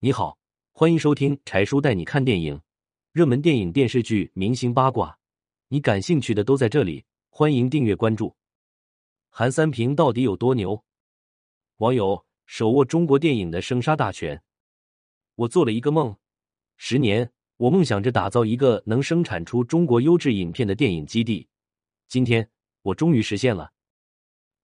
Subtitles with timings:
[0.00, 0.38] 你好，
[0.70, 2.60] 欢迎收听柴叔带你看电影，
[3.10, 5.18] 热门电影、电视剧、明星八卦，
[5.66, 7.04] 你感兴趣的都在这里。
[7.30, 8.36] 欢迎订阅关注。
[9.28, 10.84] 韩三平到底有多牛？
[11.78, 14.40] 网友手握中国电影的生杀大权。
[15.34, 16.16] 我做了一个梦，
[16.76, 21.48] 十年，我梦想着打造一个能生产出中国优质影片的电影基地。
[22.06, 22.48] 今天，
[22.82, 23.72] 我终于实现了。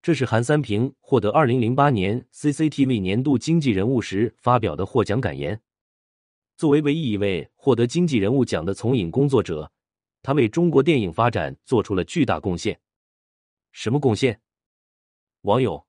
[0.05, 5.59] 这是韩三平获得二零零八年 CCTV 年度经济人物时发表的获奖感言。
[6.59, 9.73] 作为唯一一位获得经济人物奖的从影工作者，
[10.21, 12.79] 他为中国电影发展做出了巨大贡献。
[13.73, 14.43] 什么贡献？
[15.41, 15.87] 网友：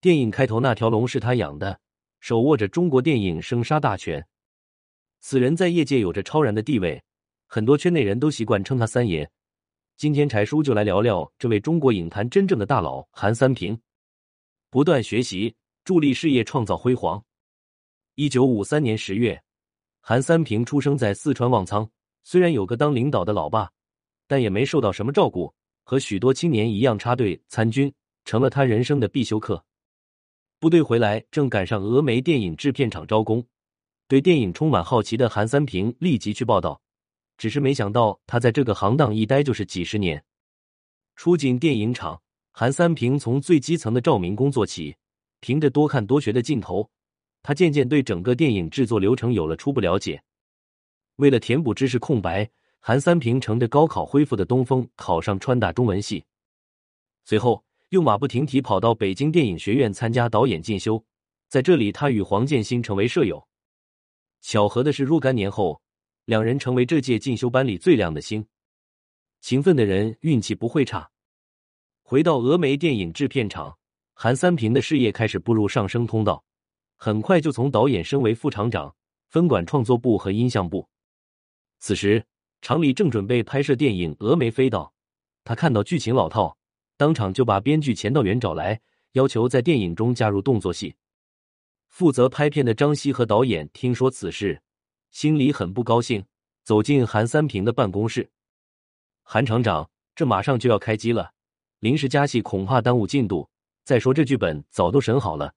[0.00, 1.80] 电影开头那条龙是他养的。
[2.20, 4.28] 手握着中国电影生杀大权，
[5.18, 7.02] 此人在业界有着超然的地位，
[7.48, 9.28] 很多圈内人都习惯称他三爷。
[9.98, 13.76] 今天柴叔就来聊聊这位中国影坛真正的大佬韩三平。
[14.70, 17.20] 不断学习，助力事业创造辉煌。
[18.14, 19.42] 一九五三年十月，
[20.00, 21.90] 韩三平出生在四川旺苍。
[22.22, 23.72] 虽然有个当领导的老爸，
[24.28, 27.92] 但也没受到什么照顾，和许多青年一样插队参军，
[28.24, 29.64] 成了他人生的必修课。
[30.60, 33.44] 部队回来，正赶上峨眉电影制片厂招工。
[34.06, 36.80] 对电影充满好奇的韩三平立即去报道，
[37.38, 40.22] 只是没想到他在这个行当一待就是几十年。
[41.16, 42.20] 初进电影厂，
[42.52, 44.94] 韩三平从最基层的照明工作起，
[45.40, 46.90] 凭着多看多学的劲头，
[47.42, 50.22] 他渐渐对整个电影制作流程有了初步了解。
[51.16, 52.50] 为了填补知识空白，
[52.80, 56.26] 韩三平乘着高考恢复的东风，考上川大中文系，
[57.24, 57.64] 随后。
[57.90, 61.02] 又马不停蹄跑到北京电影学院参加导演进修，
[61.48, 63.48] 在这里他与黄建新成为舍友。
[64.42, 65.80] 巧合的是，若干年后，
[66.28, 68.46] 两人成为这届进修班里最亮的星。
[69.40, 71.10] 勤奋的人运气不会差。
[72.02, 73.74] 回到峨眉电影制片厂，
[74.12, 76.44] 韩三平的事业开始步入上升通道，
[76.96, 78.94] 很快就从导演升为副厂长，
[79.30, 80.86] 分管创作部和音像部。
[81.78, 82.22] 此时，
[82.60, 84.82] 厂里正准备拍摄电影《峨眉飞刀》，
[85.44, 86.54] 他看到剧情老套。
[86.98, 88.78] 当场就把编剧钱道元找来，
[89.12, 90.94] 要求在电影中加入动作戏。
[91.88, 94.60] 负责拍片的张希和导演听说此事，
[95.10, 96.24] 心里很不高兴，
[96.64, 98.30] 走进韩三平的办公室。
[99.22, 101.32] 韩厂长，这马上就要开机了，
[101.80, 103.48] 临时加戏恐怕耽误进度。
[103.84, 105.54] 再说这剧本早都审好了，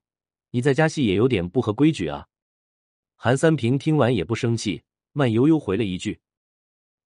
[0.51, 2.27] 你再加戏也有点不合规矩啊。
[3.15, 6.21] 韩三平听完也不生气，慢悠悠回了一句：“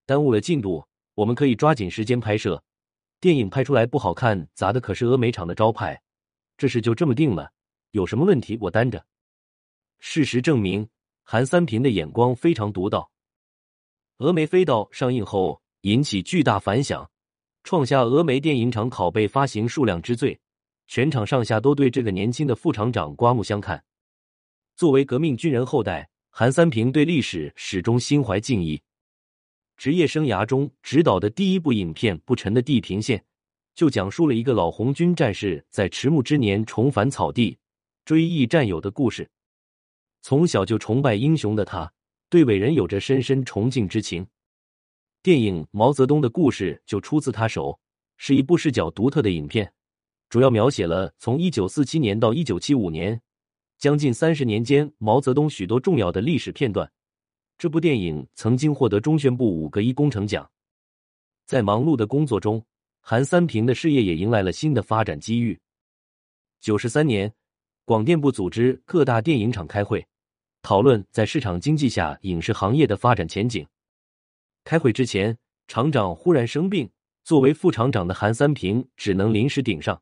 [0.06, 2.64] 耽误了进度，我们可以抓紧时间拍摄。”
[3.20, 6.02] 电影拍出来不好看，砸的可是峨眉厂的招牌。
[6.58, 7.52] 这事就这么定了，
[7.92, 9.06] 有什么问题我担着。
[10.00, 10.88] 事实证明，
[11.28, 13.10] 韩三平的眼光非常独到。
[14.20, 17.10] 峨眉飞刀上映后引起巨大反响，
[17.64, 20.40] 创下峨眉电影厂拷贝发行数量之最，
[20.88, 23.84] 全场上下都对这个年轻的副厂长刮目相看。
[24.76, 28.80] 作为革命军人后代，韩三平对历史始终心怀敬意。
[29.78, 33.18] 职业生涯中执导的第一部影片《不沉的地平线》，
[33.74, 37.58] 就讲述了一个老红军战士在迟暮之年重返草地，
[38.06, 39.28] 追忆战友的故事。
[40.28, 41.94] 从小就崇拜英雄的他，
[42.32, 44.26] 对伟人有着深深崇敬之情。
[45.22, 47.80] 电影《毛泽东的故事》就出自他手，
[48.18, 49.72] 是一部视角独特的影片，
[50.28, 53.22] 主要描写了从一九四七年到一九七五年，
[53.78, 56.92] 将近三十年间毛泽东许多重要的历史片段。
[57.60, 60.50] 这部电影曾经获得中宣部五个一工程奖。
[61.46, 62.66] 在忙碌的工作中，
[63.00, 65.60] 韩三平的事业也迎来了新的发展机遇。
[66.60, 67.32] 九十三年，
[67.86, 70.04] 广电部组织各大电影厂开会，
[70.66, 73.64] 讨论在市场经济下影视行业的发展前景。
[74.64, 75.38] 开会之前，
[75.68, 76.90] 厂长忽然生病，
[77.24, 80.02] 作为副厂长的韩三平只能临时顶上。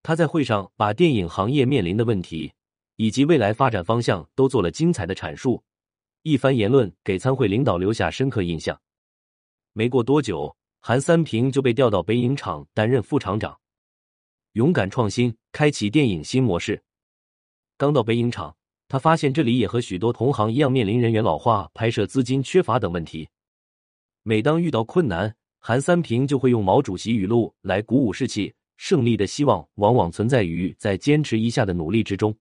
[0.00, 2.52] 他在会上把电影行业面临的问题
[2.94, 5.60] 以及未来发展方向都做了精彩的阐述。
[6.22, 8.80] 一番言论给参会领导留下深刻印象。
[9.72, 13.58] 没过多久，韩三平就被调到北影厂担任副厂长，
[14.52, 16.84] 勇敢创新，开启电影新模式。
[17.76, 18.56] 刚到北影厂，
[18.88, 23.28] 他发现这里也和许多同行一样面临人员老化、拍摄资金缺乏等问题。
[24.22, 28.54] 每当遇到困难，韩三平就会用毛主席语录来鼓舞士气。
[28.76, 32.36] 胜利的希望往往存在于在坚持一下的努力之中。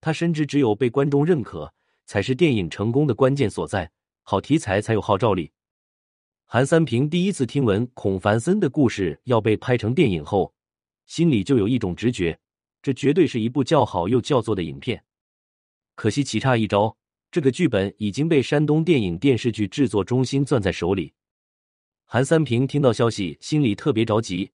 [0.00, 1.72] 他深知，只有被观众认可。
[2.04, 3.90] 才是电影成功的关键所在，
[4.22, 5.50] 好题材才有号召力。
[6.44, 10.52] 韩三平第一次听闻孔繁森的故事要被拍成电影后，
[11.06, 12.38] 心里就有一种直觉，
[12.82, 15.02] 这绝对是一部叫好又叫座的影片。
[15.94, 16.96] 可惜棋差一招，
[17.30, 21.12] 这个剧本已经被山东电影电视剧制作中心攥在手里。
[22.04, 24.50] 韩三平听到消息，心里特别着急，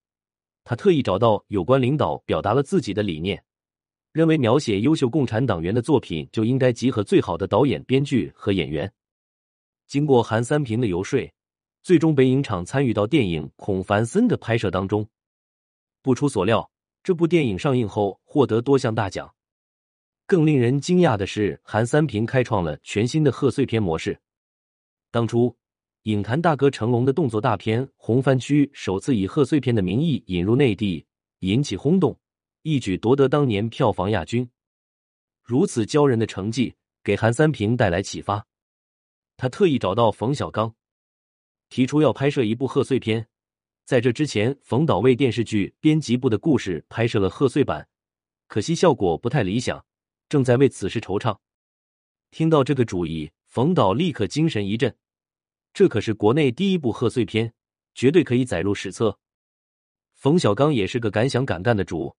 [0.64, 3.42] 他特意找到有关领导，表达了自己的理念。
[4.12, 8.90] 认为描写优秀共产党员的作品就应该集合最好的导演、编剧和演员。
[9.86, 11.32] 经过韩三平的游说，
[11.82, 15.08] 最终北影厂参与到电影《孔繁森》的拍摄当中。
[16.02, 16.68] 不出所料，
[17.02, 19.32] 这部电影上映后获得多项大奖。
[20.28, 24.20] 更令人惊讶的是，韩三平开创了全新的贺岁片模式。
[25.10, 25.56] 当初，
[26.02, 31.06] 影坛大哥成龙的动作大片《红番区》首次以贺岁片的名义引入内地，
[31.38, 32.14] 引起轰动，
[32.60, 34.46] 一举夺得当年票房亚军。
[35.42, 38.46] 如此骄人的成绩，给韩三平带来启发。
[39.38, 40.74] 他特意找到冯小刚，
[41.70, 43.26] 提出要拍摄一部贺岁片。
[43.86, 47.88] 在这之前，冯导为电视剧编辑部的故事拍摄了贺岁版，
[48.46, 49.82] 可惜效果不太理想，
[50.28, 51.36] 正在为此事惆怅。
[52.30, 54.94] 听到这个主意，冯导立刻精神一振，
[55.72, 57.52] 这可是国内第一部贺岁片，
[57.94, 59.18] 绝对可以载入史册。
[60.12, 62.14] 冯小刚也是个敢想敢干的主，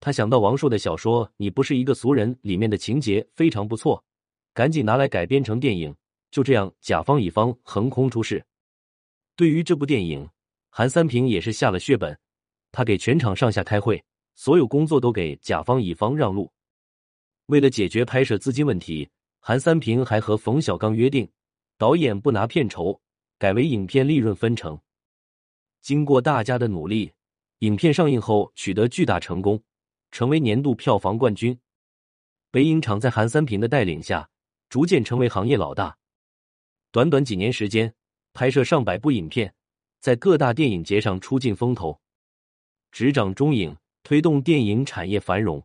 [0.00, 4.04] 他想到王朔的小说《你不是一个俗人》里面的情节非常不错，
[4.52, 5.94] 赶紧拿来改编成电影。
[6.30, 8.44] 就这样，甲方乙方横空出世。
[9.36, 10.28] 对于这部电影，
[10.68, 12.18] 韩三平也是下了血本，
[12.72, 16.52] 他给全场上下开会，所有工作都给甲方乙方让路。
[17.46, 21.30] 为了解决拍摄资金问题，韩三平还和冯小刚约定，
[21.76, 22.98] 导演不拿片酬，
[23.38, 24.80] 改为影片利润分成。
[25.82, 27.12] 经过大家的努力，
[27.58, 29.62] 影片上映后取得巨大成功，
[30.10, 31.58] 成为年度票房冠军。
[32.50, 34.30] 北影厂在韩三平的带领下，
[34.70, 35.98] 逐渐成为行业老大。
[36.90, 37.94] 短短几年时间，
[38.32, 39.54] 拍摄上百部影片，
[40.00, 42.00] 在各大电影节上出尽风头，
[42.90, 45.62] 执掌中影，推动电影产业繁荣。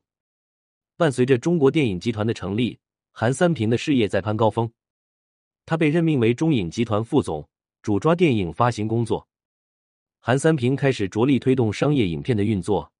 [0.99, 2.77] 伴随着中国电影集团的成立，
[3.13, 4.69] 韩三平的事业在攀高峰。
[5.65, 7.47] 他被任命为中影集团副总，
[7.81, 9.25] 主抓电影发行工作。
[10.19, 12.91] 韩三平开始着力推动商业影片的运作，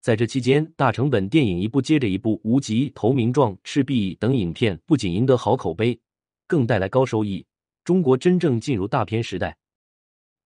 [0.00, 5.96] 在这期间，大成本电影一部接着一部，《无极》《投名状》《赤壁》等影片不仅赢得好口碑，
[6.48, 7.46] 更带来高收益。
[7.84, 9.56] 中国真正进入大片时代，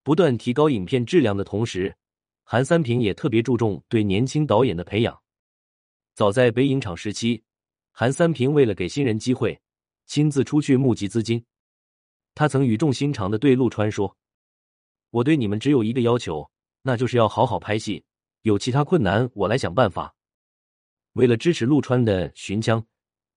[0.02, 1.96] 不断提高影片质量的同时，
[2.44, 5.18] 韩三平也特别注重对年轻导演的培养。
[6.18, 7.44] 早在北影厂时期，
[7.92, 9.60] 韩三平为了给新人机会，
[10.04, 11.44] 亲自出去募集资金。
[12.34, 14.16] 他曾语重心长的对陆川说
[15.10, 16.50] ：“我对你们只有一个要求，
[16.82, 18.04] 那就是要好好拍戏，
[18.42, 20.12] 有其他困难我来想办法。”
[21.14, 22.84] 为了支持陆川的寻枪，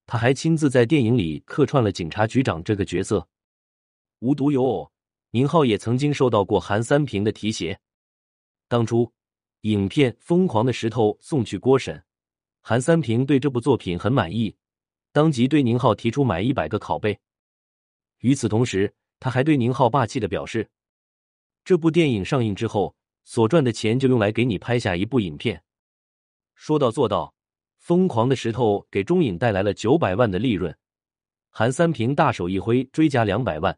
[0.07, 3.30] 他还亲自在电影里客串了警察局长这个角色。
[4.22, 4.92] 无独有偶，
[5.30, 7.80] 宁浩也曾经受到过韩三平的提携。
[8.68, 9.13] 当初，
[9.62, 12.04] 影片《疯狂的石头》送去郭审，
[12.62, 14.56] 韩三平对这部作品很满意，
[15.12, 17.19] 当即对宁浩提出买一百个拷贝。
[18.19, 20.69] 与此同时，他还对宁浩霸气的表示
[21.66, 25.63] ：“这部电影上映之后，所赚的钱就用来给你拍下一部影片。”
[26.54, 27.25] 说到做到，
[27.80, 30.75] 《疯狂的石头》给中影带来了九百万的利润，
[31.50, 33.75] 韩三平大手一挥，追加两百万。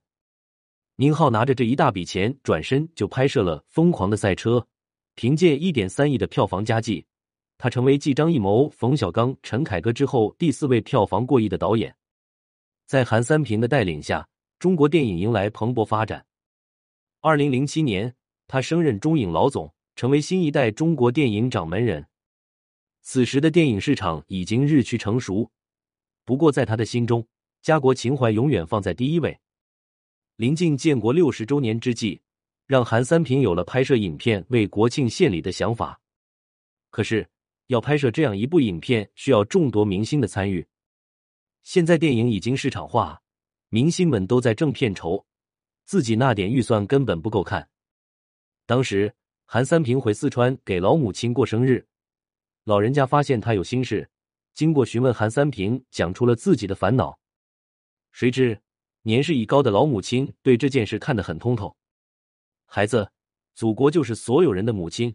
[0.98, 4.58] 宁浩拿着这一大笔钱，转身就拍摄了《疯狂的赛车》，
[5.16, 7.06] 凭借一点三亿的票房佳绩，
[7.64, 11.96] 他成为继张艺谋、冯小刚、陈凯歌之后第四位票房过亿的导演。
[12.86, 14.28] 在韩三平的带领下，
[14.60, 16.26] 中国电影迎来蓬勃发展。
[17.22, 18.14] 二零零七年，
[18.48, 22.06] 他升任中影老总，成为新一代中国电影掌门人。
[23.02, 25.50] 此时的电影市场已经日趋成熟，
[26.26, 27.26] 不过在他的心中，
[27.62, 29.40] 家国情怀永远放在第一位。
[30.36, 32.22] 临近建国六十周年之际，
[32.68, 35.98] 让韩三平有了拍摄影片为国庆献礼的想法。
[36.90, 37.26] 可是，
[37.74, 40.66] 要拍摄这样一部影片，需要众多明星的参与。
[41.64, 43.22] 现在电影已经市场化，
[43.70, 45.26] 明星们都在挣片酬，
[45.84, 47.68] 自己那点预算根本不够看。
[48.66, 49.14] 当时，
[49.46, 51.88] 韩三平回四川给老母亲过生日，
[52.64, 54.10] 老人家发现他有心事，
[54.54, 57.20] 经过询问，韩三平讲出了自己的烦恼。
[58.12, 58.62] 谁知。
[59.06, 61.76] 年事已高的老母亲对这件事看得很通透。
[62.66, 63.12] 孩子，
[63.54, 65.14] 祖国就是所有人的母亲。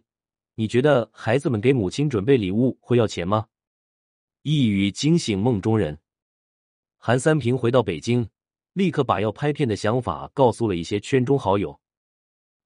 [0.59, 3.47] 你觉得孩子们给母亲准备礼物会要钱吗？
[4.41, 5.97] 一语惊醒梦中人。
[6.97, 8.29] 韩三平回到北京，
[8.73, 11.79] 立刻把要拍片的想法告诉了一些圈中好友。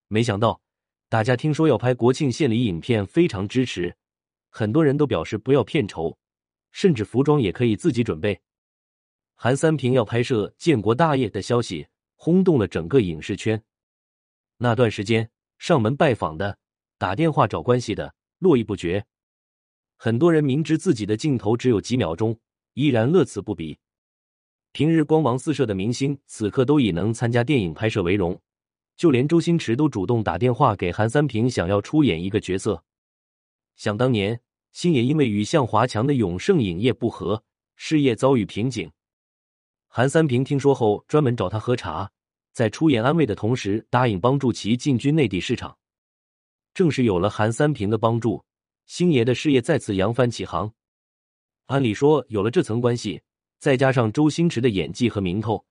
[0.08, 0.60] 没想到，
[1.08, 3.96] 大家听说要拍国庆献礼影片，非常支持。
[4.50, 6.18] 很多人都表示不要片酬，
[6.72, 8.42] 甚至服装也可以自己准备。
[9.36, 11.86] 韩三平要拍摄建国大业的消息
[12.16, 13.64] 轰动了整个影视圈。
[14.58, 16.58] 那段时间，上门拜访的、
[16.98, 19.06] 打电话找关系的络绎不绝。
[19.98, 22.38] 很多人明知自己的镜头只有几秒钟，
[22.74, 23.78] 依然乐此不疲。
[24.72, 28.40] 平日光芒四射的明星，此刻都以能参加电影拍摄为荣。
[28.96, 32.84] 就连周星驰都主动打电话给韩三平，想要出演一个角色。
[33.76, 34.40] 想当年，
[34.72, 37.44] 星爷因为与向华强的永盛影业不和，
[37.76, 38.92] 事业遭遇瓶颈。
[39.88, 42.12] 韩三平听说后，专门找他喝茶，
[42.52, 45.78] 在出言安慰的同时，答应帮助其进军内地市场。
[46.74, 48.44] 正是有了韩三平的帮助，
[48.86, 50.74] 星爷的事业再次扬帆起航。
[51.68, 53.22] 按理说，有了这层关系，
[53.60, 55.64] 再加上周星驰的演技和名头，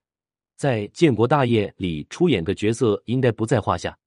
[0.56, 3.98] 在《建国大业》里出演个角色应该不在话下。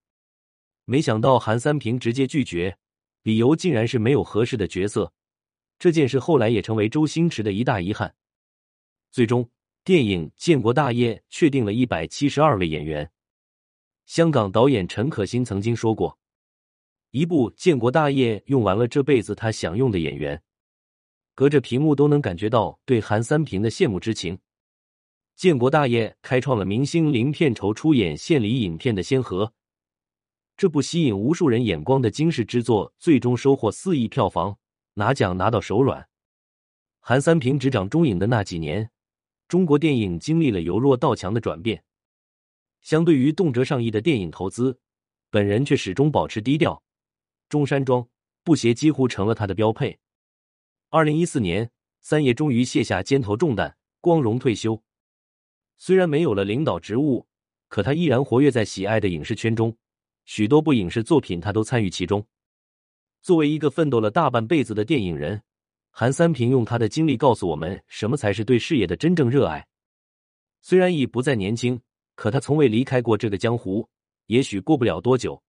[0.85, 2.77] 没想到韩三平直接拒绝，
[3.23, 5.11] 理由竟然是没有合适的角色。
[5.77, 8.15] 这件事后来也成为周星驰的一大遗憾。
[9.11, 9.49] 最终，
[9.83, 13.11] 电影《建国大业》确定了一百七十二位演员。
[14.05, 16.17] 香港导演陈可辛曾经说过
[17.15, 20.41] ：“一部《建国大业》用完了这辈子他想用的演员。”
[21.33, 24.35] 隔着屏幕都能感觉到对韩三平的羡慕之情。
[25.33, 29.53] 《建国大业》开创了明星零片酬出演献礼影片的先河。
[30.57, 34.57] 这部吸引无数人眼光的惊世之作，最终收获四亿票房，
[34.95, 36.09] 拿奖拿到手软。
[36.99, 38.89] 韩三平执掌中影的那几年，
[39.47, 41.81] 中国电影经历了由弱到强的转变。
[42.81, 44.77] 相对于动辄上亿的电影投资，
[45.29, 46.81] 本人却始终保持低调，
[47.55, 48.05] 中山装、
[48.43, 49.97] 布鞋几乎成了他的标配。
[50.89, 51.71] 二零一四年，
[52.01, 54.83] 三爷终于卸下肩头重担，光荣退休。
[55.77, 57.25] 虽然没有了领导职务，
[57.69, 59.73] 可他依然活跃在喜爱的影视圈中。
[60.25, 62.27] 许多部影视作品，他都参与其中。
[63.21, 65.41] 作为一个奋斗了大半辈子的电影人，
[65.91, 69.65] 韩三平用他的经历告诉我们，什么才是对事业的真正热爱。
[70.59, 71.79] 虽然已不再年轻，
[72.15, 73.87] 可他从未离开过这个江湖。
[74.25, 75.41] 也许过不了多久，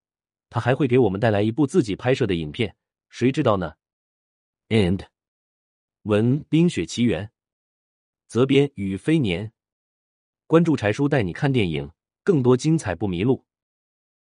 [0.49, 2.75] 他还会给我们带来一部自己拍摄的影片，
[3.09, 3.73] 谁知道呢
[4.69, 5.07] ？And，
[6.03, 7.25] 文《冰雪奇缘》，
[8.27, 9.53] 责编：雨飞年。
[10.45, 11.91] 关注柴叔带你看电影，
[12.23, 13.46] 更多精彩不迷路。